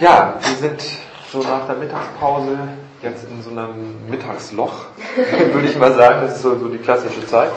Ja, 0.00 0.38
wir 0.40 0.56
sind 0.56 0.82
so 1.30 1.42
nach 1.42 1.66
der 1.66 1.76
Mittagspause 1.76 2.56
jetzt 3.02 3.24
in 3.24 3.42
so 3.42 3.50
einem 3.50 4.08
Mittagsloch, 4.08 4.86
würde 5.52 5.68
ich 5.68 5.76
mal 5.76 5.94
sagen. 5.94 6.22
Das 6.22 6.36
ist 6.36 6.42
so, 6.42 6.58
so 6.58 6.68
die 6.68 6.78
klassische 6.78 7.26
Zeit. 7.26 7.50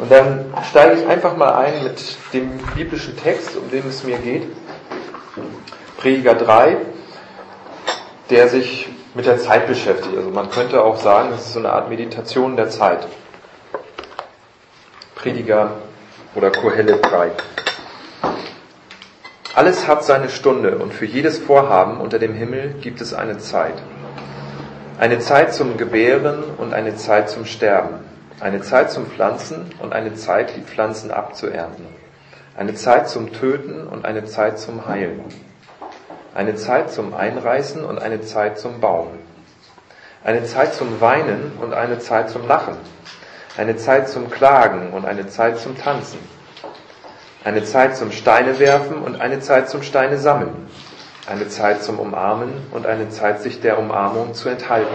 Und 0.00 0.10
dann 0.10 0.52
steige 0.68 1.00
ich 1.00 1.06
einfach 1.06 1.36
mal 1.36 1.54
ein 1.54 1.84
mit 1.84 2.16
dem 2.32 2.58
biblischen 2.74 3.16
Text, 3.16 3.54
um 3.54 3.70
den 3.70 3.86
es 3.88 4.02
mir 4.02 4.18
geht. 4.18 4.48
Prediger 5.96 6.34
3, 6.34 6.76
der 8.30 8.48
sich 8.48 8.88
mit 9.14 9.26
der 9.26 9.38
Zeit 9.38 9.68
beschäftigt. 9.68 10.16
Also 10.16 10.30
man 10.30 10.50
könnte 10.50 10.82
auch 10.82 10.96
sagen, 10.96 11.28
es 11.34 11.46
ist 11.46 11.52
so 11.52 11.60
eine 11.60 11.72
Art 11.72 11.88
Meditation 11.88 12.56
der 12.56 12.70
Zeit. 12.70 13.06
Prediger 15.14 15.76
oder 16.34 16.50
Kohelle 16.50 16.96
3. 16.96 17.30
Alles 19.60 19.86
hat 19.86 20.02
seine 20.04 20.30
Stunde 20.30 20.78
und 20.78 20.94
für 20.94 21.04
jedes 21.04 21.36
Vorhaben 21.36 22.00
unter 22.00 22.18
dem 22.18 22.32
Himmel 22.32 22.76
gibt 22.80 23.02
es 23.02 23.12
eine 23.12 23.36
Zeit. 23.36 23.74
Eine 24.98 25.18
Zeit 25.18 25.52
zum 25.52 25.76
Gebären 25.76 26.42
und 26.56 26.72
eine 26.72 26.96
Zeit 26.96 27.28
zum 27.28 27.44
Sterben. 27.44 27.96
Eine 28.40 28.62
Zeit 28.62 28.90
zum 28.90 29.04
Pflanzen 29.04 29.66
und 29.82 29.92
eine 29.92 30.14
Zeit, 30.14 30.56
die 30.56 30.62
Pflanzen 30.62 31.10
abzuernten. 31.10 31.84
Eine 32.56 32.72
Zeit 32.72 33.10
zum 33.10 33.34
Töten 33.34 33.86
und 33.86 34.06
eine 34.06 34.24
Zeit 34.24 34.58
zum 34.58 34.88
Heilen. 34.88 35.24
Eine 36.34 36.54
Zeit 36.54 36.90
zum 36.90 37.12
Einreißen 37.12 37.84
und 37.84 38.00
eine 38.00 38.22
Zeit 38.22 38.58
zum 38.58 38.80
Bauen. 38.80 39.10
Eine 40.24 40.42
Zeit 40.44 40.72
zum 40.72 41.02
Weinen 41.02 41.52
und 41.60 41.74
eine 41.74 41.98
Zeit 41.98 42.30
zum 42.30 42.48
Lachen. 42.48 42.76
Eine 43.58 43.76
Zeit 43.76 44.08
zum 44.08 44.30
Klagen 44.30 44.94
und 44.94 45.04
eine 45.04 45.28
Zeit 45.28 45.58
zum 45.58 45.76
Tanzen 45.76 46.18
eine 47.42 47.64
Zeit 47.64 47.96
zum 47.96 48.12
Steine 48.12 48.58
werfen 48.58 48.98
und 49.02 49.20
eine 49.20 49.40
Zeit 49.40 49.70
zum 49.70 49.82
Steine 49.82 50.18
sammeln. 50.18 50.68
Eine 51.26 51.48
Zeit 51.48 51.82
zum 51.82 51.98
Umarmen 51.98 52.52
und 52.70 52.86
eine 52.86 53.08
Zeit, 53.08 53.40
sich 53.40 53.60
der 53.60 53.78
Umarmung 53.78 54.34
zu 54.34 54.48
enthalten. 54.48 54.94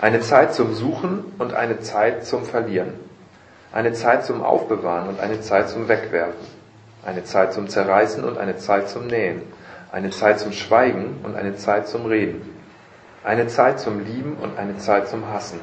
Eine 0.00 0.20
Zeit 0.20 0.54
zum 0.54 0.74
Suchen 0.74 1.24
und 1.38 1.54
eine 1.54 1.80
Zeit 1.80 2.24
zum 2.24 2.44
Verlieren. 2.44 2.94
Eine 3.72 3.92
Zeit 3.92 4.24
zum 4.24 4.44
Aufbewahren 4.44 5.08
und 5.08 5.18
eine 5.18 5.40
Zeit 5.40 5.68
zum 5.68 5.88
Wegwerfen. 5.88 6.46
Eine 7.04 7.24
Zeit 7.24 7.52
zum 7.52 7.68
Zerreißen 7.68 8.22
und 8.22 8.38
eine 8.38 8.56
Zeit 8.56 8.88
zum 8.88 9.06
Nähen. 9.08 9.42
Eine 9.90 10.10
Zeit 10.10 10.38
zum 10.38 10.52
Schweigen 10.52 11.20
und 11.24 11.36
eine 11.36 11.56
Zeit 11.56 11.88
zum 11.88 12.06
Reden. 12.06 12.42
Eine 13.24 13.46
Zeit 13.48 13.80
zum 13.80 14.04
Lieben 14.04 14.36
und 14.40 14.58
eine 14.58 14.76
Zeit 14.76 15.08
zum 15.08 15.28
Hassen. 15.32 15.58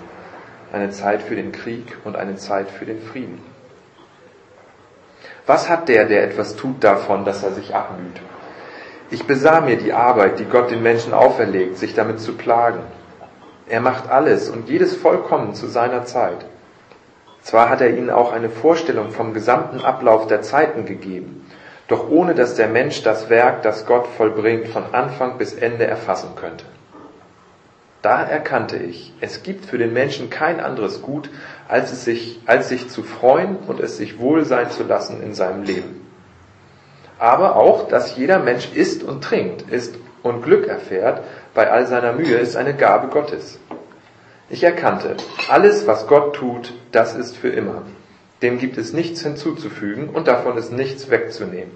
Eine 0.73 0.89
Zeit 0.89 1.21
für 1.21 1.35
den 1.35 1.51
Krieg 1.51 1.97
und 2.03 2.15
eine 2.15 2.35
Zeit 2.35 2.69
für 2.69 2.85
den 2.85 3.01
Frieden. 3.01 3.50
Was 5.45 5.69
hat 5.69 5.89
der, 5.89 6.05
der 6.05 6.23
etwas 6.23 6.55
tut, 6.55 6.83
davon, 6.83 7.25
dass 7.25 7.43
er 7.43 7.51
sich 7.51 7.73
abmüht? 7.73 8.21
Ich 9.09 9.25
besah 9.25 9.59
mir 9.61 9.77
die 9.77 9.91
Arbeit, 9.91 10.39
die 10.39 10.45
Gott 10.45 10.71
den 10.71 10.83
Menschen 10.83 11.13
auferlegt, 11.13 11.77
sich 11.77 11.93
damit 11.93 12.21
zu 12.21 12.33
plagen. 12.33 12.79
Er 13.67 13.81
macht 13.81 14.09
alles 14.09 14.49
und 14.49 14.69
jedes 14.69 14.95
vollkommen 14.95 15.53
zu 15.53 15.67
seiner 15.67 16.05
Zeit. 16.05 16.45
Zwar 17.41 17.69
hat 17.69 17.81
er 17.81 17.89
ihnen 17.89 18.09
auch 18.09 18.31
eine 18.31 18.49
Vorstellung 18.49 19.09
vom 19.09 19.33
gesamten 19.33 19.81
Ablauf 19.81 20.27
der 20.27 20.41
Zeiten 20.41 20.85
gegeben, 20.85 21.47
doch 21.87 22.09
ohne 22.09 22.35
dass 22.35 22.55
der 22.55 22.67
Mensch 22.67 23.01
das 23.03 23.29
Werk, 23.29 23.63
das 23.63 23.85
Gott 23.85 24.07
vollbringt, 24.15 24.67
von 24.67 24.83
Anfang 24.93 25.37
bis 25.37 25.53
Ende 25.53 25.85
erfassen 25.87 26.35
könnte. 26.35 26.65
Da 28.01 28.23
erkannte 28.23 28.77
ich, 28.77 29.13
es 29.21 29.43
gibt 29.43 29.65
für 29.65 29.77
den 29.77 29.93
Menschen 29.93 30.29
kein 30.31 30.59
anderes 30.59 31.01
Gut, 31.03 31.29
als, 31.67 31.91
es 31.91 32.03
sich, 32.03 32.39
als 32.47 32.69
sich 32.69 32.89
zu 32.89 33.03
freuen 33.03 33.57
und 33.67 33.79
es 33.79 33.97
sich 33.97 34.19
wohl 34.19 34.43
sein 34.43 34.71
zu 34.71 34.83
lassen 34.83 35.21
in 35.21 35.35
seinem 35.35 35.63
Leben. 35.63 36.07
Aber 37.19 37.55
auch, 37.55 37.87
dass 37.87 38.17
jeder 38.17 38.39
Mensch 38.39 38.73
isst 38.73 39.03
und 39.03 39.23
trinkt, 39.23 39.69
isst 39.69 39.95
und 40.23 40.41
Glück 40.41 40.67
erfährt 40.67 41.21
bei 41.53 41.69
all 41.69 41.85
seiner 41.85 42.13
Mühe, 42.13 42.37
ist 42.37 42.55
eine 42.55 42.73
Gabe 42.75 43.09
Gottes. 43.09 43.59
Ich 44.49 44.63
erkannte, 44.63 45.15
alles, 45.47 45.85
was 45.85 46.07
Gott 46.07 46.35
tut, 46.35 46.73
das 46.91 47.15
ist 47.15 47.37
für 47.37 47.49
immer. 47.49 47.83
Dem 48.41 48.57
gibt 48.57 48.79
es 48.79 48.91
nichts 48.91 49.21
hinzuzufügen 49.21 50.09
und 50.09 50.27
davon 50.27 50.57
ist 50.57 50.71
nichts 50.71 51.11
wegzunehmen. 51.11 51.71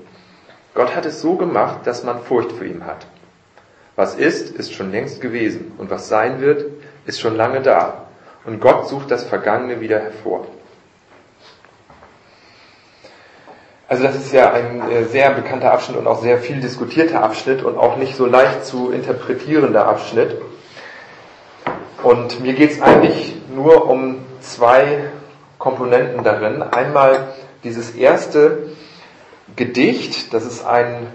Gott 0.74 0.96
hat 0.96 1.06
es 1.06 1.22
so 1.22 1.36
gemacht, 1.36 1.82
dass 1.86 2.04
man 2.04 2.24
Furcht 2.24 2.52
vor 2.52 2.66
ihm 2.66 2.86
hat. 2.86 3.06
Was 3.96 4.16
ist, 4.16 4.50
ist 4.56 4.74
schon 4.74 4.92
längst 4.92 5.22
gewesen 5.22 5.72
und 5.78 5.90
was 5.90 6.10
sein 6.10 6.42
wird, 6.42 6.66
ist 7.06 7.20
schon 7.20 7.36
lange 7.36 7.62
da. 7.62 8.06
Und 8.46 8.60
Gott 8.60 8.88
sucht 8.88 9.10
das 9.10 9.24
Vergangene 9.24 9.80
wieder 9.80 10.00
hervor. 10.00 10.48
Also 13.88 14.04
das 14.04 14.16
ist 14.16 14.34
ja 14.34 14.52
ein 14.52 14.90
äh, 14.92 15.06
sehr 15.06 15.32
bekannter 15.32 15.72
Abschnitt 15.72 15.98
und 15.98 16.08
auch 16.08 16.22
sehr 16.22 16.40
viel 16.40 16.60
diskutierter 16.60 17.22
Abschnitt 17.22 17.64
und 17.64 17.78
auch 17.78 17.98
nicht 17.98 18.16
so 18.16 18.26
leicht 18.26 18.66
zu 18.66 18.92
interpretierender 18.92 19.88
Abschnitt. 19.88 20.42
Und 22.02 22.42
mir 22.42 22.54
geht 22.54 22.72
es 22.72 22.82
eigentlich 22.82 23.36
nur 23.54 23.88
um 23.88 24.18
zwei 24.42 25.06
Komponenten 25.60 26.24
darin. 26.24 26.64
Einmal 26.64 27.28
dieses 27.64 27.92
erste 27.92 28.70
Gedicht, 29.56 30.34
das 30.34 30.46
ist 30.46 30.66
ein 30.66 31.08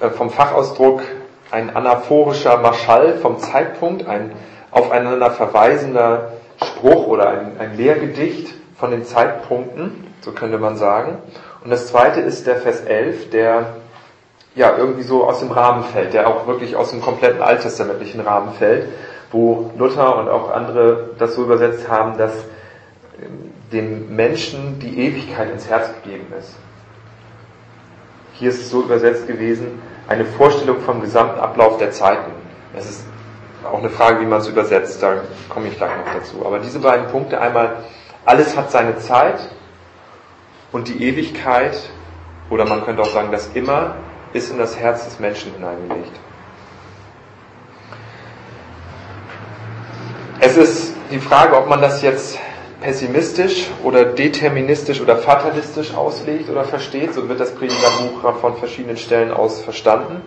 äh, 0.00 0.08
vom 0.08 0.30
Fachausdruck 0.30 1.02
ein 1.50 1.74
anaphorischer 1.74 2.58
Marschall 2.58 3.18
vom 3.18 3.38
Zeitpunkt, 3.38 4.06
ein 4.06 4.32
aufeinander 4.70 5.30
verweisender 5.30 6.32
Spruch 6.62 7.06
oder 7.06 7.28
ein, 7.30 7.58
ein 7.58 7.76
Lehrgedicht 7.76 8.54
von 8.76 8.90
den 8.90 9.04
Zeitpunkten, 9.04 10.06
so 10.20 10.32
könnte 10.32 10.58
man 10.58 10.76
sagen. 10.76 11.18
Und 11.64 11.70
das 11.70 11.88
zweite 11.88 12.20
ist 12.20 12.46
der 12.46 12.56
Vers 12.56 12.80
11, 12.82 13.30
der 13.30 13.76
ja 14.54 14.76
irgendwie 14.76 15.02
so 15.02 15.24
aus 15.24 15.40
dem 15.40 15.50
Rahmen 15.50 15.84
fällt, 15.84 16.14
der 16.14 16.28
auch 16.28 16.46
wirklich 16.46 16.76
aus 16.76 16.90
dem 16.90 17.00
kompletten 17.00 17.42
alttestamentlichen 17.42 18.20
Rahmen 18.20 18.52
fällt, 18.54 18.88
wo 19.30 19.70
Luther 19.76 20.18
und 20.18 20.28
auch 20.28 20.50
andere 20.50 21.10
das 21.18 21.34
so 21.34 21.42
übersetzt 21.42 21.88
haben, 21.88 22.18
dass 22.18 22.32
ähm, 23.20 23.52
dem 23.72 24.16
Menschen 24.16 24.80
die 24.80 24.98
Ewigkeit 25.06 25.50
ins 25.50 25.68
Herz 25.68 25.90
gegeben 26.02 26.26
ist. 26.38 26.54
Hier 28.34 28.48
ist 28.50 28.60
es 28.60 28.70
so 28.70 28.82
übersetzt 28.82 29.28
gewesen, 29.28 29.80
eine 30.10 30.24
Vorstellung 30.24 30.80
vom 30.80 31.00
gesamten 31.00 31.38
Ablauf 31.38 31.78
der 31.78 31.92
Zeiten. 31.92 32.32
Das 32.74 32.84
ist 32.84 33.04
auch 33.64 33.78
eine 33.78 33.88
Frage, 33.88 34.20
wie 34.20 34.26
man 34.26 34.40
es 34.40 34.48
übersetzt, 34.48 35.00
da 35.02 35.20
komme 35.48 35.68
ich 35.68 35.76
gleich 35.76 35.92
noch 35.96 36.12
dazu. 36.12 36.44
Aber 36.44 36.58
diese 36.58 36.80
beiden 36.80 37.06
Punkte, 37.06 37.40
einmal, 37.40 37.76
alles 38.26 38.56
hat 38.56 38.72
seine 38.72 38.98
Zeit 38.98 39.38
und 40.72 40.88
die 40.88 41.04
Ewigkeit, 41.04 41.78
oder 42.50 42.64
man 42.64 42.84
könnte 42.84 43.02
auch 43.02 43.10
sagen, 43.10 43.30
das 43.30 43.50
Immer, 43.54 43.94
ist 44.32 44.50
in 44.50 44.58
das 44.58 44.76
Herz 44.76 45.04
des 45.04 45.20
Menschen 45.20 45.52
hineingelegt. 45.54 46.12
Es 50.40 50.56
ist 50.56 50.94
die 51.12 51.20
Frage, 51.20 51.56
ob 51.56 51.68
man 51.68 51.80
das 51.80 52.02
jetzt 52.02 52.36
pessimistisch 52.80 53.68
oder 53.84 54.04
deterministisch 54.04 55.00
oder 55.00 55.16
fatalistisch 55.16 55.94
auslegt 55.94 56.48
oder 56.50 56.64
versteht. 56.64 57.14
So 57.14 57.28
wird 57.28 57.40
das 57.40 57.54
Predigerbuch 57.54 58.38
von 58.40 58.56
verschiedenen 58.56 58.96
Stellen 58.96 59.32
aus 59.32 59.60
verstanden. 59.60 60.22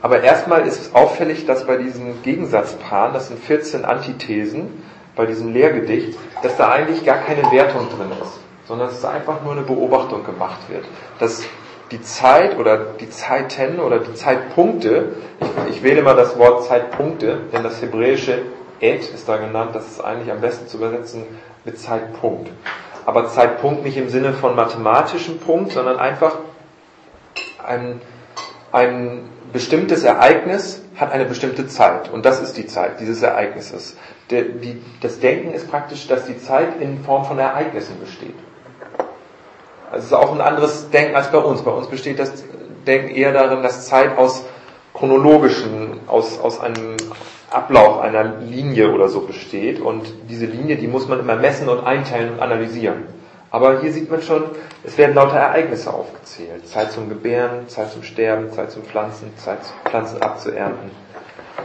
Aber 0.00 0.22
erstmal 0.22 0.66
ist 0.66 0.80
es 0.80 0.94
auffällig, 0.94 1.46
dass 1.46 1.66
bei 1.66 1.76
diesen 1.76 2.22
Gegensatzpaaren, 2.22 3.14
das 3.14 3.28
sind 3.28 3.38
14 3.38 3.84
Antithesen, 3.84 4.82
bei 5.14 5.26
diesem 5.26 5.52
Lehrgedicht, 5.52 6.18
dass 6.42 6.56
da 6.56 6.70
eigentlich 6.70 7.04
gar 7.04 7.18
keine 7.18 7.42
Wertung 7.52 7.88
drin 7.88 8.10
ist, 8.20 8.40
sondern 8.66 8.88
dass 8.88 9.04
einfach 9.04 9.42
nur 9.42 9.52
eine 9.52 9.62
Beobachtung 9.62 10.24
gemacht 10.24 10.68
wird. 10.68 10.84
Dass 11.18 11.44
die 11.92 12.02
Zeit 12.02 12.58
oder 12.58 12.78
die 12.98 13.10
Zeiten 13.10 13.78
oder 13.78 13.98
die 13.98 14.14
Zeitpunkte, 14.14 15.12
ich, 15.40 15.76
ich 15.76 15.82
wähle 15.82 16.02
mal 16.02 16.16
das 16.16 16.38
Wort 16.38 16.64
Zeitpunkte, 16.64 17.40
denn 17.52 17.62
das 17.62 17.80
hebräische 17.82 18.38
Et 18.82 19.08
ist 19.14 19.28
da 19.28 19.36
genannt, 19.36 19.70
das 19.74 19.86
ist 19.86 20.00
eigentlich 20.00 20.30
am 20.32 20.40
besten 20.40 20.66
zu 20.66 20.76
übersetzen 20.76 21.24
mit 21.64 21.78
Zeitpunkt. 21.78 22.50
Aber 23.06 23.28
Zeitpunkt 23.28 23.84
nicht 23.84 23.96
im 23.96 24.08
Sinne 24.08 24.32
von 24.32 24.56
mathematischem 24.56 25.38
Punkt, 25.38 25.72
sondern 25.72 25.98
einfach 25.98 26.38
ein, 27.64 28.00
ein 28.72 29.22
bestimmtes 29.52 30.02
Ereignis 30.02 30.82
hat 30.96 31.12
eine 31.12 31.24
bestimmte 31.26 31.68
Zeit. 31.68 32.10
Und 32.10 32.26
das 32.26 32.40
ist 32.40 32.56
die 32.56 32.66
Zeit 32.66 32.98
dieses 32.98 33.22
Ereignisses. 33.22 33.96
Der, 34.30 34.42
die, 34.42 34.82
das 35.00 35.20
Denken 35.20 35.52
ist 35.52 35.70
praktisch, 35.70 36.08
dass 36.08 36.26
die 36.26 36.38
Zeit 36.38 36.80
in 36.80 37.04
Form 37.04 37.24
von 37.24 37.38
Ereignissen 37.38 38.00
besteht. 38.00 38.34
Also 39.92 39.98
es 39.98 40.04
ist 40.06 40.12
auch 40.12 40.32
ein 40.32 40.40
anderes 40.40 40.90
Denken 40.90 41.14
als 41.14 41.30
bei 41.30 41.38
uns. 41.38 41.62
Bei 41.62 41.70
uns 41.70 41.86
besteht 41.86 42.18
das 42.18 42.32
Denken 42.84 43.14
eher 43.14 43.32
darin, 43.32 43.62
dass 43.62 43.86
Zeit 43.86 44.18
aus 44.18 44.44
chronologischen, 44.92 46.00
aus, 46.08 46.40
aus 46.40 46.60
einem 46.60 46.96
Ablauf 47.54 48.00
einer 48.00 48.24
Linie 48.40 48.92
oder 48.92 49.08
so 49.08 49.20
besteht. 49.20 49.80
Und 49.80 50.12
diese 50.28 50.46
Linie, 50.46 50.76
die 50.76 50.88
muss 50.88 51.08
man 51.08 51.20
immer 51.20 51.36
messen 51.36 51.68
und 51.68 51.84
einteilen 51.84 52.34
und 52.34 52.40
analysieren. 52.40 53.04
Aber 53.50 53.80
hier 53.80 53.92
sieht 53.92 54.10
man 54.10 54.22
schon, 54.22 54.44
es 54.82 54.96
werden 54.96 55.14
lauter 55.14 55.36
Ereignisse 55.36 55.92
aufgezählt. 55.92 56.66
Zeit 56.66 56.90
zum 56.90 57.10
Gebären, 57.10 57.68
Zeit 57.68 57.92
zum 57.92 58.02
Sterben, 58.02 58.50
Zeit 58.50 58.70
zum 58.70 58.82
Pflanzen, 58.82 59.30
Zeit 59.36 59.58
Pflanzen 59.84 60.22
abzuernten. 60.22 60.90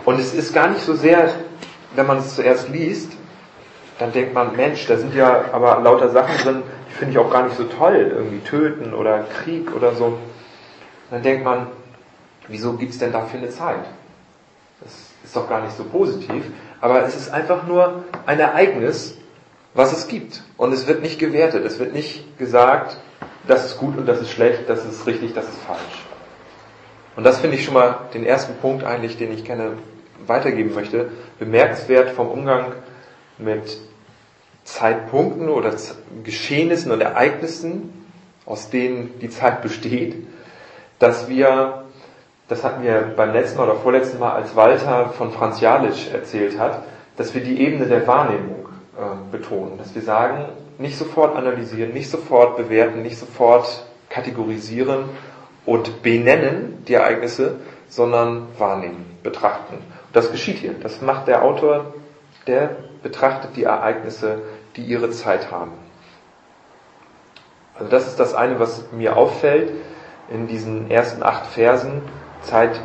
Und 0.04 0.19
es 0.19 0.34
ist 0.34 0.54
gar 0.54 0.68
nicht 0.68 0.81
so 0.81 0.94
sehr, 0.94 1.30
wenn 1.95 2.06
man 2.06 2.18
es 2.18 2.36
zuerst 2.36 2.69
liest, 2.69 3.13
dann 4.00 4.12
denkt 4.12 4.33
man, 4.33 4.56
Mensch, 4.56 4.86
da 4.86 4.98
sind 4.98 5.16
ja 5.16 5.45
aber 5.54 5.80
lauter 5.81 6.10
Sachen 6.10 6.38
drin, 6.44 6.63
die 6.90 6.94
finde 6.94 7.13
ich 7.13 7.18
auch 7.18 7.31
gar 7.31 7.44
nicht 7.44 7.56
so 7.56 7.63
toll, 7.63 8.12
irgendwie 8.16 8.40
töten 8.40 8.94
oder 8.94 9.24
Krieg 9.24 9.74
oder 9.75 9.95
so. 9.95 10.18
Dann 11.10 11.24
denkt 11.24 11.44
man, 11.44 11.68
wieso 12.48 12.74
gibt's 12.74 13.00
denn 13.00 13.12
dafür 13.12 13.40
eine 13.40 13.50
Zeit? 13.50 13.86
Das 14.82 14.94
ist 15.24 15.36
doch 15.36 15.50
gar 15.50 15.62
nicht 15.62 15.76
so 15.76 15.84
positiv, 15.84 16.46
aber 16.82 17.04
es 17.04 17.16
ist 17.16 17.30
einfach 17.30 17.66
nur 17.68 18.04
ein 18.26 18.40
Ereignis, 18.40 19.18
was 19.74 19.92
es 19.94 20.08
gibt. 20.08 20.44
Und 20.58 20.74
es 20.74 20.88
wird 20.88 21.02
nicht 21.02 21.20
gewertet, 21.20 21.66
es 21.66 21.80
wird 21.80 21.94
nicht 21.94 22.38
gesagt, 22.38 22.98
das 23.48 23.66
ist 23.66 23.78
gut 23.78 23.98
und 23.98 24.06
das 24.08 24.22
ist 24.22 24.32
schlecht, 24.32 24.68
das 24.68 24.86
ist 24.86 25.06
richtig, 25.08 25.34
das 25.34 25.46
ist 25.46 25.58
falsch. 25.66 26.06
Und 27.16 27.24
das 27.24 27.40
finde 27.40 27.58
ich 27.58 27.66
schon 27.66 27.74
mal 27.74 28.02
den 28.14 28.26
ersten 28.26 28.56
Punkt 28.58 28.84
eigentlich, 28.84 29.18
den 29.18 29.32
ich 29.32 29.44
gerne 29.44 29.74
weitergeben 30.26 30.74
möchte. 30.74 31.10
Bemerkenswert 31.40 32.12
vom 32.12 32.28
Umgang 32.28 32.74
mit 33.38 33.78
Zeitpunkten 34.64 35.50
oder 35.50 35.74
Geschehnissen 36.24 36.92
und 36.92 37.02
Ereignissen, 37.02 38.06
aus 38.46 38.70
denen 38.70 39.18
die 39.20 39.30
Zeit 39.30 39.62
besteht, 39.62 40.28
dass 41.00 41.30
wir, 41.30 41.86
das 42.48 42.64
hatten 42.64 42.84
wir 42.84 43.14
beim 43.16 43.34
letzten 43.34 43.60
oder 43.60 43.76
vorletzten 43.76 44.20
Mal, 44.20 44.32
als 44.32 44.56
Walter 44.56 45.10
von 45.10 45.32
Franz 45.32 45.60
Jalitsch 45.60 46.12
erzählt 46.12 46.58
hat, 46.58 46.84
dass 47.18 47.34
wir 47.34 47.44
die 47.44 47.62
Ebene 47.62 47.88
der 47.88 48.08
Wahrnehmung 48.08 48.68
äh, 48.98 49.32
betonen, 49.32 49.78
dass 49.78 49.94
wir 49.96 50.02
sagen, 50.02 50.46
nicht 50.78 50.98
sofort 50.98 51.36
analysieren, 51.36 51.94
nicht 51.94 52.10
sofort 52.10 52.58
bewerten, 52.58 53.02
nicht 53.02 53.18
sofort 53.18 53.86
kategorisieren 54.10 55.06
und 55.66 56.02
benennen 56.04 56.84
die 56.88 56.94
Ereignisse, 56.94 57.56
sondern 57.90 58.48
wahrnehmen, 58.58 59.18
betrachten. 59.24 59.76
Und 59.76 60.16
das 60.16 60.32
geschieht 60.32 60.58
hier. 60.58 60.74
Das 60.82 61.02
macht 61.02 61.28
der 61.28 61.44
Autor, 61.44 61.94
der 62.46 62.76
betrachtet 63.04 63.56
die 63.56 63.64
Ereignisse, 63.64 64.42
die 64.76 64.84
ihre 64.84 65.10
Zeit 65.10 65.52
haben. 65.52 65.74
Also 67.76 67.92
das 67.92 68.08
ist 68.08 68.20
das 68.20 68.34
eine, 68.34 68.60
was 68.60 68.92
mir 68.92 69.18
auffällt 69.18 69.72
in 70.30 70.48
diesen 70.48 70.90
ersten 70.90 71.24
acht 71.24 71.48
Versen. 71.48 72.02
Zeit 72.48 72.80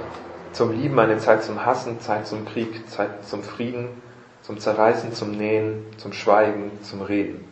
zum 0.53 0.73
Lieben, 0.73 0.99
eine 0.99 1.19
Zeit 1.19 1.44
zum 1.44 1.64
Hassen, 1.64 2.00
Zeit 2.00 2.26
zum 2.26 2.44
Krieg, 2.44 2.88
Zeit 2.91 3.26
zum 3.26 3.43
Frieden, 3.43 3.88
zum 4.43 4.59
Zerreißen, 4.59 5.12
zum 5.14 5.31
Nähen, 5.31 5.87
zum 5.97 6.12
Schweigen, 6.12 6.73
zum 6.82 7.00
Reden. 7.00 7.44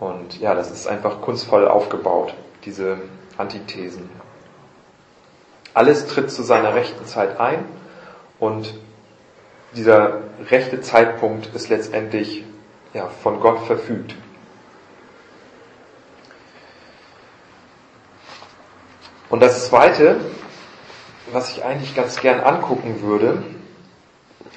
Und 0.00 0.40
ja, 0.40 0.54
das 0.54 0.70
ist 0.70 0.88
einfach 0.88 1.20
kunstvoll 1.20 1.68
aufgebaut, 1.68 2.34
diese 2.64 2.98
Antithesen. 3.36 4.10
Alles 5.74 6.06
tritt 6.06 6.30
zu 6.30 6.42
seiner 6.42 6.74
rechten 6.74 7.04
Zeit 7.04 7.38
ein 7.38 7.64
und 8.40 8.74
dieser 9.74 10.22
rechte 10.50 10.80
Zeitpunkt 10.80 11.54
ist 11.54 11.68
letztendlich 11.68 12.44
ja, 12.94 13.08
von 13.22 13.40
Gott 13.40 13.66
verfügt. 13.66 14.14
Und 19.28 19.40
das 19.40 19.68
Zweite, 19.68 20.16
was 21.32 21.50
ich 21.50 21.64
eigentlich 21.64 21.94
ganz 21.94 22.20
gern 22.20 22.40
angucken 22.40 23.02
würde, 23.02 23.42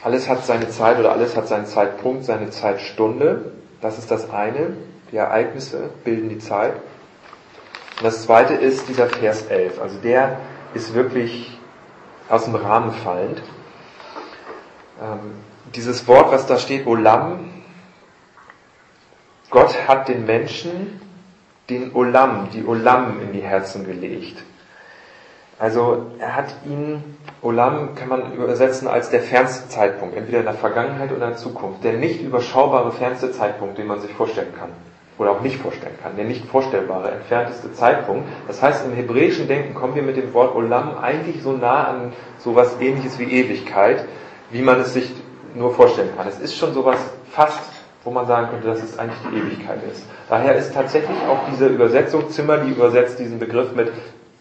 alles 0.04 0.30
hat 0.30 0.46
seine 0.46 0.70
Zeit 0.70 1.00
oder 1.00 1.12
alles 1.12 1.36
hat 1.36 1.48
seinen 1.48 1.66
Zeitpunkt, 1.66 2.24
seine 2.26 2.50
Zeitstunde. 2.50 3.52
Das 3.82 3.98
ist 3.98 4.10
das 4.12 4.30
eine. 4.30 4.78
Die 5.12 5.18
Ereignisse 5.18 5.90
bilden 6.04 6.30
die 6.30 6.40
Zeit. 6.40 6.74
Und 6.74 8.04
das 8.04 8.24
zweite 8.24 8.54
ist 8.54 8.88
dieser 8.88 9.08
Vers 9.08 9.48
11. 9.48 9.82
Also 9.82 9.98
der 10.00 10.38
ist 10.74 10.94
wirklich 10.94 11.60
aus 12.30 12.46
dem 12.46 12.56
Rahmen 12.56 12.94
fallend. 12.94 13.42
Ähm, 15.02 15.34
dieses 15.76 16.08
Wort, 16.08 16.32
was 16.32 16.46
da 16.46 16.58
steht, 16.58 16.88
Olam, 16.88 17.50
Gott 19.50 19.76
hat 19.88 20.08
den 20.08 20.26
Menschen 20.26 21.02
den 21.70 21.94
Olam, 21.94 22.50
die 22.54 22.66
Olam 22.66 23.20
in 23.22 23.34
die 23.34 23.42
Herzen 23.42 23.86
gelegt. 23.86 24.44
Also 25.60 26.06
er 26.20 26.38
hat 26.38 26.46
ihn, 26.66 27.04
Olam 27.42 27.94
kann 27.96 28.08
man 28.08 28.32
übersetzen 28.32 28.88
als 28.88 29.10
der 29.10 29.20
fernste 29.20 29.68
Zeitpunkt, 29.68 30.16
entweder 30.16 30.40
in 30.40 30.46
der 30.46 30.54
Vergangenheit 30.54 31.12
oder 31.12 31.26
in 31.26 31.32
der 31.32 31.38
Zukunft, 31.38 31.84
der 31.84 31.94
nicht 31.94 32.22
überschaubare 32.22 32.94
fernste 32.94 33.32
Zeitpunkt, 33.34 33.78
den 33.78 33.88
man 33.88 34.00
sich 34.00 34.12
vorstellen 34.14 34.54
kann 34.58 34.70
oder 35.18 35.32
auch 35.32 35.42
nicht 35.42 35.58
vorstellen 35.58 35.96
kann, 36.02 36.16
der 36.16 36.24
nicht 36.24 36.46
vorstellbare, 36.46 37.12
entfernteste 37.12 37.74
Zeitpunkt. 37.74 38.26
Das 38.48 38.62
heißt, 38.62 38.86
im 38.86 38.94
hebräischen 38.94 39.50
Denken 39.50 39.74
kommen 39.74 39.96
wir 39.96 40.02
mit 40.02 40.16
dem 40.16 40.34
Wort 40.34 40.56
Olam 40.56 40.98
eigentlich 40.98 41.44
so 41.44 41.52
nah 41.52 41.90
an 41.90 42.14
sowas 42.40 42.78
ähnliches 42.80 43.20
wie 43.20 43.26
Ewigkeit, 43.26 44.06
wie 44.50 44.62
man 44.62 44.80
es 44.80 44.94
sich 44.94 45.12
nur 45.56 45.74
vorstellen 45.74 46.12
kann. 46.16 46.28
Es 46.30 46.40
ist 46.40 46.56
schon 46.56 46.74
sowas 46.74 47.00
fast, 47.32 47.60
wo 48.06 48.12
man 48.12 48.28
sagen 48.28 48.48
könnte, 48.50 48.68
dass 48.68 48.82
es 48.82 48.98
eigentlich 48.98 49.20
die 49.30 49.38
Ewigkeit 49.38 49.80
ist. 49.92 50.06
Daher 50.30 50.56
ist 50.56 50.74
tatsächlich 50.74 51.18
auch 51.30 51.40
diese 51.52 51.68
Übersetzung 51.68 52.30
Zimmer, 52.30 52.60
die 52.60 52.72
übersetzt 52.72 53.20
diesen 53.20 53.40
Begriff 53.40 53.76
mit 53.76 53.92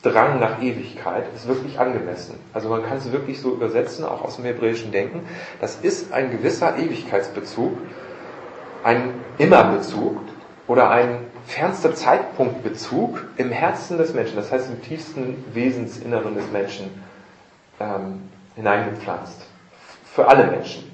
Drang 0.03 0.39
nach 0.39 0.63
Ewigkeit 0.63 1.25
ist 1.35 1.49
wirklich 1.49 1.81
angemessen. 1.81 2.39
Also 2.53 2.69
man 2.69 2.85
kann 2.85 2.99
es 2.99 3.11
wirklich 3.11 3.41
so 3.41 3.53
übersetzen, 3.53 4.05
auch 4.05 4.23
aus 4.23 4.37
dem 4.37 4.45
hebräischen 4.45 4.93
Denken. 4.93 5.27
Das 5.61 5.77
ist 5.77 6.13
ein 6.13 6.31
gewisser 6.31 6.77
Ewigkeitsbezug, 6.79 7.77
ein 8.85 9.15
Immerbezug 9.39 10.21
oder 10.69 10.91
ein 10.91 11.27
fernster 11.47 11.95
Zeitpunktbezug 11.95 13.25
im 13.39 13.51
Herzen 13.51 13.99
des 13.99 14.15
Menschen, 14.15 14.37
das 14.37 14.53
heißt 14.53 14.69
im 14.71 14.83
tiefsten 14.83 15.45
Wesensinneren 15.53 16.37
des 16.37 16.51
Menschen 16.53 16.91
ähm, 17.81 18.23
hineingepflanzt. 18.55 19.41
Für 20.05 20.29
alle 20.29 20.47
Menschen. 20.47 20.93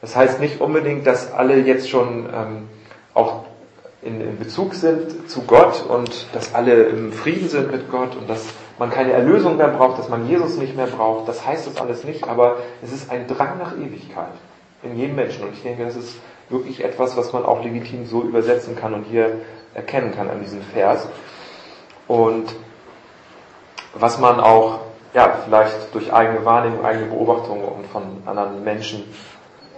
Das 0.00 0.16
heißt 0.16 0.40
nicht 0.40 0.60
unbedingt, 0.60 1.06
dass 1.06 1.32
alle 1.32 1.58
jetzt 1.58 1.88
schon 1.88 2.28
ähm, 2.34 2.68
in, 4.02 4.20
in 4.20 4.38
Bezug 4.38 4.74
sind 4.74 5.30
zu 5.30 5.42
Gott 5.42 5.84
und 5.88 6.26
dass 6.32 6.54
alle 6.54 6.84
im 6.84 7.12
Frieden 7.12 7.48
sind 7.48 7.70
mit 7.70 7.90
Gott 7.90 8.16
und 8.16 8.28
dass 8.28 8.44
man 8.78 8.90
keine 8.90 9.12
Erlösung 9.12 9.56
mehr 9.56 9.68
braucht, 9.68 9.98
dass 9.98 10.08
man 10.08 10.28
Jesus 10.28 10.56
nicht 10.56 10.76
mehr 10.76 10.88
braucht. 10.88 11.28
Das 11.28 11.46
heißt 11.46 11.68
das 11.68 11.76
alles 11.80 12.02
nicht, 12.04 12.28
aber 12.28 12.56
es 12.82 12.92
ist 12.92 13.10
ein 13.10 13.28
Drang 13.28 13.58
nach 13.58 13.76
Ewigkeit 13.76 14.32
in 14.82 14.96
jedem 14.96 15.14
Menschen. 15.14 15.44
Und 15.44 15.52
ich 15.52 15.62
denke, 15.62 15.84
das 15.84 15.94
ist 15.94 16.16
wirklich 16.48 16.82
etwas, 16.82 17.16
was 17.16 17.32
man 17.32 17.44
auch 17.44 17.62
legitim 17.62 18.06
so 18.06 18.22
übersetzen 18.22 18.74
kann 18.76 18.92
und 18.92 19.04
hier 19.04 19.40
erkennen 19.74 20.12
kann 20.14 20.28
an 20.28 20.40
diesem 20.40 20.62
Vers. 20.62 21.06
Und 22.08 22.52
was 23.94 24.18
man 24.18 24.40
auch, 24.40 24.80
ja, 25.14 25.42
vielleicht 25.44 25.94
durch 25.94 26.12
eigene 26.12 26.44
Wahrnehmung, 26.44 26.84
eigene 26.84 27.06
Beobachtungen 27.06 27.64
und 27.64 27.86
von 27.86 28.02
anderen 28.26 28.64
Menschen 28.64 29.04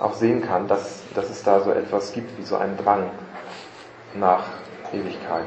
auch 0.00 0.14
sehen 0.14 0.40
kann, 0.42 0.66
dass, 0.66 1.02
dass 1.14 1.28
es 1.28 1.42
da 1.42 1.60
so 1.60 1.70
etwas 1.70 2.12
gibt 2.12 2.38
wie 2.38 2.42
so 2.42 2.56
einen 2.56 2.76
Drang 2.76 3.10
nach 4.14 4.44
Ewigkeit. 4.92 5.44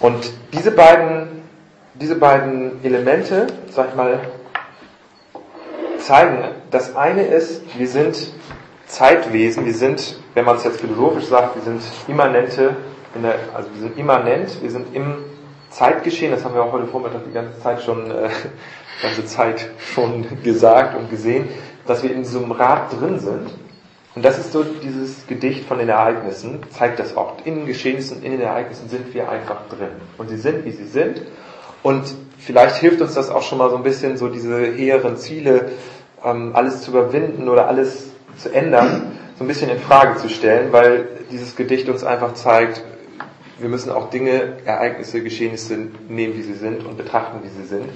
Und 0.00 0.32
diese 0.52 0.70
beiden, 0.70 1.42
diese 1.94 2.14
beiden 2.14 2.82
Elemente, 2.84 3.48
sag 3.70 3.88
ich 3.90 3.94
mal, 3.94 4.20
zeigen, 5.98 6.44
das 6.70 6.94
eine 6.96 7.22
ist, 7.22 7.62
wir 7.76 7.88
sind 7.88 8.32
Zeitwesen, 8.86 9.66
wir 9.66 9.74
sind, 9.74 10.18
wenn 10.34 10.44
man 10.44 10.56
es 10.56 10.64
jetzt 10.64 10.80
philosophisch 10.80 11.26
sagt, 11.26 11.56
wir 11.56 11.62
sind 11.62 11.82
immanente, 12.06 12.76
der, 13.22 13.34
also 13.54 13.68
wir 13.74 13.80
sind 13.80 13.98
immanent, 13.98 14.62
wir 14.62 14.70
sind 14.70 14.94
im 14.94 15.16
Zeitgeschehen, 15.70 16.30
das 16.30 16.44
haben 16.44 16.54
wir 16.54 16.62
auch 16.62 16.72
heute 16.72 16.86
Vormittag 16.86 17.22
die 17.26 17.32
ganze 17.32 17.60
Zeit 17.60 17.82
schon, 17.82 18.10
äh, 18.10 18.30
ganze 19.02 19.26
Zeit 19.26 19.68
schon 19.92 20.26
gesagt 20.42 20.96
und 20.96 21.10
gesehen, 21.10 21.48
dass 21.86 22.02
wir 22.02 22.12
in 22.12 22.22
diesem 22.22 22.50
Rad 22.52 22.92
drin 22.98 23.18
sind 23.18 23.50
und 24.18 24.24
das 24.24 24.36
ist 24.36 24.50
so 24.50 24.64
dieses 24.64 25.28
Gedicht 25.28 25.64
von 25.66 25.78
den 25.78 25.88
Ereignissen, 25.90 26.58
zeigt 26.70 26.98
das 26.98 27.16
auch. 27.16 27.34
In 27.44 27.54
den 27.54 27.66
Geschehnissen, 27.66 28.20
in 28.24 28.32
den 28.32 28.40
Ereignissen 28.40 28.88
sind 28.88 29.14
wir 29.14 29.30
einfach 29.30 29.68
drin. 29.68 29.90
Und 30.16 30.28
sie 30.28 30.38
sind, 30.38 30.64
wie 30.64 30.72
sie 30.72 30.88
sind. 30.88 31.22
Und 31.84 32.02
vielleicht 32.36 32.74
hilft 32.78 33.00
uns 33.00 33.14
das 33.14 33.30
auch 33.30 33.42
schon 33.42 33.58
mal 33.58 33.70
so 33.70 33.76
ein 33.76 33.84
bisschen, 33.84 34.16
so 34.16 34.26
diese 34.26 34.72
hehren 34.72 35.18
Ziele, 35.18 35.70
ähm, 36.24 36.50
alles 36.56 36.82
zu 36.82 36.90
überwinden 36.90 37.48
oder 37.48 37.68
alles 37.68 38.10
zu 38.36 38.52
ändern, 38.52 39.12
so 39.38 39.44
ein 39.44 39.46
bisschen 39.46 39.70
in 39.70 39.78
Frage 39.78 40.16
zu 40.16 40.28
stellen, 40.28 40.72
weil 40.72 41.06
dieses 41.30 41.54
Gedicht 41.54 41.88
uns 41.88 42.02
einfach 42.02 42.34
zeigt, 42.34 42.82
wir 43.60 43.68
müssen 43.68 43.92
auch 43.92 44.10
Dinge, 44.10 44.56
Ereignisse, 44.64 45.22
Geschehnisse 45.22 45.78
nehmen, 46.08 46.34
wie 46.34 46.42
sie 46.42 46.54
sind 46.54 46.84
und 46.84 46.96
betrachten, 46.96 47.38
wie 47.44 47.50
sie 47.50 47.68
sind. 47.68 47.88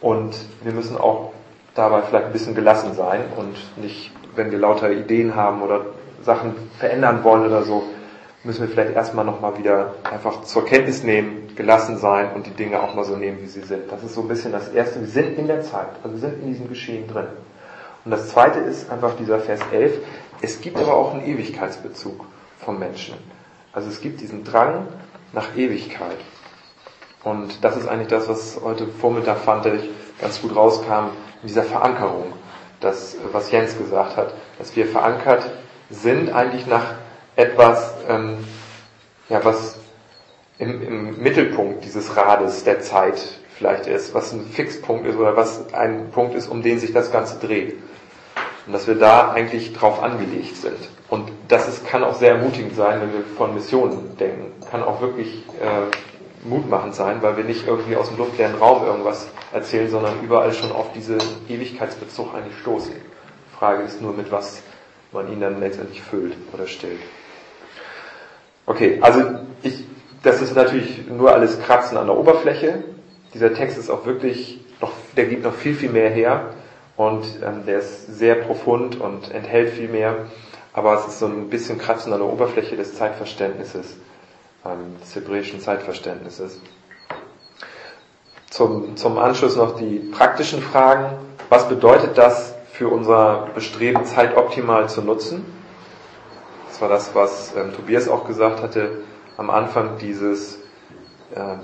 Und 0.00 0.36
wir 0.62 0.72
müssen 0.72 0.96
auch 0.96 1.32
dabei 1.76 2.02
vielleicht 2.02 2.26
ein 2.26 2.32
bisschen 2.32 2.54
gelassen 2.54 2.94
sein 2.94 3.24
und 3.36 3.56
nicht 3.82 4.12
wenn 4.34 4.50
wir 4.50 4.58
lauter 4.58 4.90
Ideen 4.90 5.34
haben 5.34 5.62
oder 5.62 5.86
Sachen 6.22 6.54
verändern 6.78 7.24
wollen 7.24 7.46
oder 7.46 7.62
so, 7.62 7.84
müssen 8.44 8.62
wir 8.62 8.68
vielleicht 8.68 8.94
erstmal 8.94 9.24
nochmal 9.24 9.58
wieder 9.58 9.94
einfach 10.04 10.42
zur 10.42 10.64
Kenntnis 10.64 11.02
nehmen, 11.02 11.54
gelassen 11.56 11.98
sein 11.98 12.32
und 12.34 12.46
die 12.46 12.50
Dinge 12.50 12.80
auch 12.82 12.94
mal 12.94 13.04
so 13.04 13.16
nehmen, 13.16 13.38
wie 13.42 13.46
sie 13.46 13.62
sind. 13.62 13.90
Das 13.90 14.02
ist 14.04 14.14
so 14.14 14.22
ein 14.22 14.28
bisschen 14.28 14.52
das 14.52 14.68
Erste. 14.68 15.00
Wir 15.00 15.08
sind 15.08 15.38
in 15.38 15.46
der 15.46 15.62
Zeit, 15.62 15.88
also 16.02 16.14
wir 16.14 16.20
sind 16.20 16.42
in 16.42 16.48
diesem 16.48 16.68
Geschehen 16.68 17.08
drin. 17.08 17.26
Und 18.04 18.10
das 18.10 18.28
Zweite 18.28 18.60
ist 18.60 18.90
einfach 18.90 19.16
dieser 19.16 19.40
Vers 19.40 19.60
11. 19.72 19.98
Es 20.42 20.60
gibt 20.60 20.78
aber 20.78 20.94
auch 20.94 21.14
einen 21.14 21.26
Ewigkeitsbezug 21.26 22.24
vom 22.60 22.78
Menschen. 22.78 23.14
Also 23.72 23.88
es 23.88 24.00
gibt 24.00 24.20
diesen 24.20 24.44
Drang 24.44 24.86
nach 25.32 25.56
Ewigkeit. 25.56 26.18
Und 27.26 27.64
das 27.64 27.76
ist 27.76 27.88
eigentlich 27.88 28.06
das, 28.06 28.28
was 28.28 28.60
heute 28.62 28.86
Vormittag 28.86 29.38
fand 29.38 29.66
ich 29.66 29.90
ganz 30.20 30.40
gut 30.40 30.54
rauskam, 30.54 31.08
in 31.42 31.48
dieser 31.48 31.64
Verankerung 31.64 32.32
das, 32.78 33.16
was 33.32 33.50
Jens 33.50 33.76
gesagt 33.76 34.16
hat, 34.16 34.32
dass 34.60 34.76
wir 34.76 34.86
verankert 34.86 35.42
sind 35.90 36.32
eigentlich 36.32 36.68
nach 36.68 36.94
etwas, 37.34 37.94
ähm, 38.08 38.44
ja, 39.28 39.44
was 39.44 39.76
im, 40.60 40.80
im 40.86 41.20
Mittelpunkt 41.20 41.84
dieses 41.84 42.16
Rades 42.16 42.62
der 42.62 42.80
Zeit 42.80 43.20
vielleicht 43.58 43.88
ist, 43.88 44.14
was 44.14 44.32
ein 44.32 44.46
Fixpunkt 44.46 45.04
ist 45.04 45.16
oder 45.16 45.36
was 45.36 45.74
ein 45.74 46.12
Punkt 46.12 46.36
ist, 46.36 46.46
um 46.46 46.62
den 46.62 46.78
sich 46.78 46.92
das 46.92 47.10
Ganze 47.10 47.44
dreht. 47.44 47.74
Und 48.68 48.72
dass 48.72 48.86
wir 48.86 48.94
da 48.94 49.32
eigentlich 49.32 49.72
drauf 49.72 50.00
angelegt 50.00 50.58
sind. 50.58 50.78
Und 51.08 51.32
das 51.48 51.66
ist, 51.66 51.88
kann 51.88 52.04
auch 52.04 52.14
sehr 52.14 52.36
ermutigend 52.36 52.76
sein, 52.76 53.00
wenn 53.00 53.12
wir 53.12 53.24
von 53.36 53.52
Missionen 53.52 54.16
denken. 54.16 54.52
Kann 54.70 54.84
auch 54.84 55.00
wirklich 55.00 55.42
äh, 55.60 55.90
mutmachend 56.48 56.94
sein, 56.94 57.22
weil 57.22 57.36
wir 57.36 57.44
nicht 57.44 57.66
irgendwie 57.66 57.96
aus 57.96 58.08
dem 58.08 58.18
luftleeren 58.18 58.54
Raum 58.56 58.84
irgendwas 58.84 59.28
erzählen, 59.52 59.90
sondern 59.90 60.20
überall 60.22 60.52
schon 60.52 60.72
auf 60.72 60.92
diesen 60.92 61.18
Ewigkeitsbezug 61.48 62.34
eigentlich 62.34 62.58
stoßen. 62.58 62.92
Die 62.94 63.56
Frage 63.58 63.82
ist 63.82 64.00
nur, 64.00 64.12
mit 64.12 64.30
was 64.30 64.62
man 65.12 65.30
ihn 65.32 65.40
dann 65.40 65.60
letztendlich 65.60 66.02
füllt 66.02 66.34
oder 66.52 66.66
stellt. 66.66 67.00
Okay, 68.66 68.98
also 69.00 69.22
ich, 69.62 69.84
das 70.22 70.42
ist 70.42 70.56
natürlich 70.56 71.06
nur 71.08 71.32
alles 71.32 71.60
Kratzen 71.60 71.96
an 71.96 72.06
der 72.06 72.16
Oberfläche. 72.16 72.82
Dieser 73.32 73.54
Text 73.54 73.78
ist 73.78 73.90
auch 73.90 74.06
wirklich 74.06 74.60
noch, 74.80 74.92
der 75.16 75.26
gibt 75.26 75.44
noch 75.44 75.54
viel, 75.54 75.74
viel 75.74 75.90
mehr 75.90 76.10
her 76.10 76.50
und 76.96 77.24
ähm, 77.44 77.64
der 77.66 77.78
ist 77.78 78.18
sehr 78.18 78.34
profund 78.36 79.00
und 79.00 79.30
enthält 79.30 79.70
viel 79.70 79.88
mehr. 79.88 80.26
Aber 80.72 80.94
es 80.94 81.06
ist 81.06 81.20
so 81.20 81.26
ein 81.26 81.48
bisschen 81.48 81.78
Kratzen 81.78 82.12
an 82.12 82.18
der 82.18 82.28
Oberfläche 82.28 82.76
des 82.76 82.94
Zeitverständnisses, 82.94 83.96
ähm, 84.72 84.96
des 85.00 85.14
hebräischen 85.14 85.60
Zeitverständnisses. 85.60 86.60
Zum, 88.50 88.96
zum 88.96 89.18
Anschluss 89.18 89.56
noch 89.56 89.76
die 89.76 89.98
praktischen 89.98 90.62
Fragen. 90.62 91.16
Was 91.48 91.68
bedeutet 91.68 92.16
das 92.16 92.54
für 92.72 92.88
unser 92.88 93.48
Bestreben, 93.54 94.04
Zeit 94.04 94.36
optimal 94.36 94.88
zu 94.88 95.02
nutzen? 95.02 95.44
Das 96.68 96.80
war 96.80 96.88
das, 96.88 97.14
was 97.14 97.54
ähm, 97.56 97.72
Tobias 97.74 98.08
auch 98.08 98.26
gesagt 98.26 98.62
hatte 98.62 99.02
am 99.36 99.50
Anfang 99.50 99.98
dieses, 99.98 100.56
äh, 101.34 101.56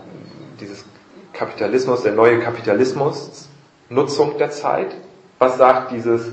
dieses 0.61 0.85
Kapitalismus, 1.33 2.03
der 2.03 2.13
neue 2.13 2.39
Kapitalismus, 2.41 3.49
Nutzung 3.89 4.39
der 4.39 4.51
Zeit. 4.51 4.95
Was 5.39 5.59
sagt 5.59 5.93
dieses 5.93 6.33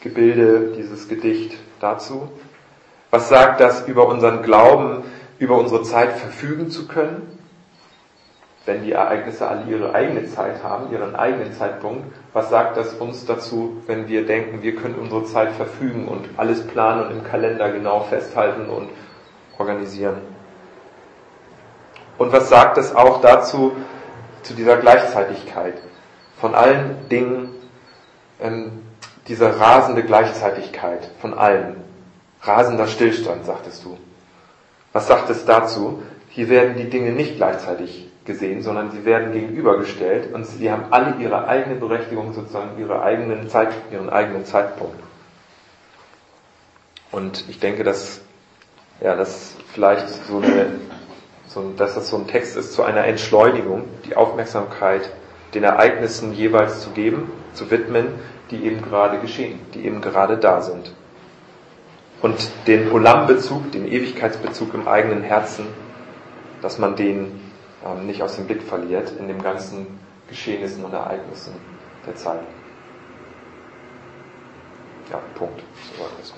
Gebilde, 0.00 0.72
dieses 0.76 1.08
Gedicht 1.08 1.56
dazu? 1.80 2.28
Was 3.10 3.28
sagt 3.28 3.60
das 3.60 3.86
über 3.86 4.06
unseren 4.08 4.42
Glauben, 4.42 5.04
über 5.38 5.56
unsere 5.56 5.82
Zeit 5.82 6.12
verfügen 6.12 6.70
zu 6.70 6.86
können? 6.86 7.38
Wenn 8.66 8.82
die 8.82 8.92
Ereignisse 8.92 9.46
alle 9.46 9.64
ihre 9.70 9.94
eigene 9.94 10.26
Zeit 10.26 10.62
haben, 10.62 10.90
ihren 10.90 11.14
eigenen 11.14 11.52
Zeitpunkt, 11.52 12.04
was 12.32 12.48
sagt 12.48 12.78
das 12.78 12.94
uns 12.94 13.26
dazu, 13.26 13.82
wenn 13.86 14.08
wir 14.08 14.26
denken, 14.26 14.62
wir 14.62 14.74
können 14.74 14.94
unsere 14.94 15.24
Zeit 15.24 15.52
verfügen 15.52 16.08
und 16.08 16.28
alles 16.38 16.66
planen 16.66 17.06
und 17.06 17.10
im 17.12 17.24
Kalender 17.24 17.70
genau 17.70 18.00
festhalten 18.00 18.70
und 18.70 18.88
organisieren? 19.58 20.16
Und 22.16 22.32
was 22.32 22.48
sagt 22.48 22.78
es 22.78 22.94
auch 22.94 23.20
dazu, 23.20 23.72
zu 24.42 24.54
dieser 24.54 24.78
Gleichzeitigkeit? 24.78 25.74
Von 26.38 26.54
allen 26.54 27.08
Dingen, 27.10 27.50
ähm, 28.40 28.82
diese 29.28 29.58
rasende 29.58 30.04
Gleichzeitigkeit 30.04 31.10
von 31.20 31.34
allem. 31.34 31.76
Rasender 32.42 32.86
Stillstand, 32.86 33.46
sagtest 33.46 33.84
du. 33.84 33.96
Was 34.94 35.08
sagt 35.08 35.28
es 35.28 35.44
dazu? 35.44 36.02
Hier 36.30 36.48
werden 36.48 36.76
die 36.76 36.88
Dinge 36.88 37.10
nicht 37.10 37.36
gleichzeitig 37.36 38.08
gesehen, 38.24 38.62
sondern 38.62 38.92
sie 38.92 39.04
werden 39.04 39.32
gegenübergestellt 39.32 40.32
und 40.32 40.46
sie 40.46 40.70
haben 40.70 40.84
alle 40.90 41.16
ihre 41.20 41.48
eigene 41.48 41.74
Berechtigung, 41.74 42.32
sozusagen 42.32 42.78
ihre 42.78 43.02
eigenen 43.02 43.48
Zeit, 43.48 43.74
ihren 43.90 44.08
eigenen 44.08 44.44
Zeitpunkt. 44.46 44.96
Und 47.10 47.44
ich 47.48 47.58
denke, 47.58 47.82
dass, 47.82 48.20
ja, 49.00 49.16
das 49.16 49.56
vielleicht 49.72 50.08
so 50.08 50.38
eine, 50.38 50.78
so, 51.48 51.72
dass 51.76 51.94
das 51.94 52.08
so 52.08 52.16
ein 52.16 52.28
Text 52.28 52.56
ist 52.56 52.72
zu 52.72 52.84
einer 52.84 53.04
Entschleunigung, 53.04 53.84
die 54.06 54.16
Aufmerksamkeit 54.16 55.10
den 55.54 55.64
Ereignissen 55.64 56.32
jeweils 56.32 56.80
zu 56.80 56.90
geben, 56.90 57.32
zu 57.52 57.68
widmen, 57.70 58.06
die 58.52 58.64
eben 58.64 58.80
gerade 58.80 59.18
geschehen, 59.18 59.58
die 59.74 59.86
eben 59.86 60.00
gerade 60.00 60.36
da 60.36 60.62
sind 60.62 60.92
und 62.24 62.50
den 62.66 62.90
Olam-Bezug, 62.90 63.70
den 63.72 63.86
Ewigkeitsbezug 63.86 64.72
im 64.72 64.88
eigenen 64.88 65.22
Herzen, 65.22 65.66
dass 66.62 66.78
man 66.78 66.96
den 66.96 67.38
ähm, 67.84 68.06
nicht 68.06 68.22
aus 68.22 68.36
dem 68.36 68.46
Blick 68.46 68.62
verliert 68.62 69.12
in 69.18 69.28
den 69.28 69.42
ganzen 69.42 69.86
Geschehnissen 70.30 70.82
und 70.86 70.94
Ereignissen 70.94 71.52
der 72.06 72.16
Zeit. 72.16 72.40
Ja, 75.10 75.20
Punkt. 75.34 75.62
So 75.94 76.02
war 76.02 76.08
das. 76.18 76.32